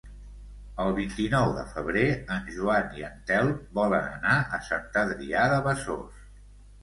El 0.83 0.93
vint-i-nou 0.99 1.51
de 1.57 1.65
febrer 1.73 2.05
en 2.37 2.47
Joan 2.55 2.97
i 3.01 3.05
en 3.09 3.19
Telm 3.31 3.53
volen 3.79 4.07
anar 4.15 4.37
a 4.57 4.61
Sant 4.69 4.99
Adrià 5.03 5.45
de 5.55 5.61
Besòs. 5.69 6.25